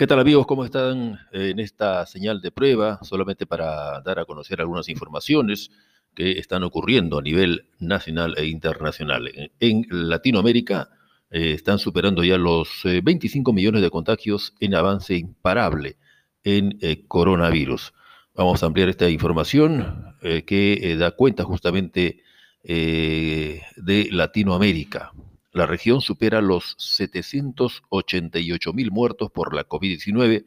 [0.00, 0.46] ¿Qué tal amigos?
[0.46, 3.00] ¿Cómo están en esta señal de prueba?
[3.02, 5.70] Solamente para dar a conocer algunas informaciones
[6.14, 9.30] que están ocurriendo a nivel nacional e internacional.
[9.60, 10.88] En Latinoamérica
[11.30, 15.98] eh, están superando ya los 25 eh, millones de contagios en avance imparable
[16.44, 17.92] en eh, coronavirus.
[18.34, 22.22] Vamos a ampliar esta información que da cuenta justamente
[22.62, 25.12] de Latinoamérica.
[25.52, 30.46] La región supera los 788 mil muertos por la COVID-19,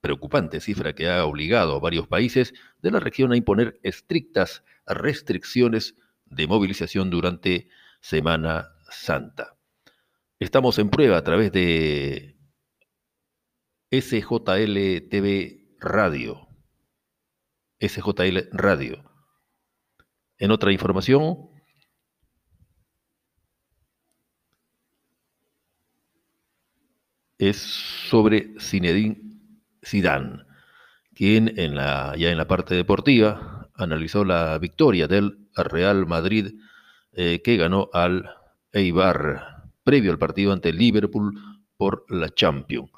[0.00, 5.94] preocupante cifra que ha obligado a varios países de la región a imponer estrictas restricciones
[6.24, 7.68] de movilización durante
[8.00, 9.56] Semana Santa.
[10.40, 12.36] Estamos en prueba a través de
[13.90, 16.48] SJL TV Radio.
[17.78, 19.04] SJL Radio.
[20.38, 21.49] En otra información,
[27.40, 29.18] es sobre Zinedine
[29.82, 30.44] Zidane,
[31.14, 36.52] quien en la, ya en la parte deportiva analizó la victoria del Real Madrid
[37.12, 38.28] eh, que ganó al
[38.72, 41.32] Eibar previo al partido ante Liverpool
[41.78, 42.90] por la Champions.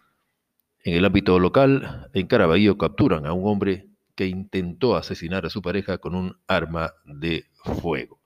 [0.85, 5.63] En el ámbito local, en Caraballo capturan a un hombre que intentó asesinar a su
[5.63, 7.45] pareja con un arma de
[7.81, 8.21] fuego.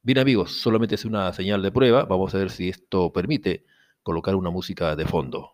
[0.00, 2.06] Bien amigos, solamente es una señal de prueba.
[2.06, 3.66] Vamos a ver si esto permite
[4.02, 5.52] colocar una música de fondo.